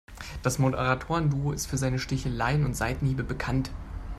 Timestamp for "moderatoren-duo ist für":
0.57-1.77